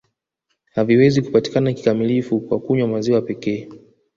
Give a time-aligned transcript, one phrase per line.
[0.75, 3.69] Haviwezi kupatikana kikamilifu kwa kunywa maziwa pekee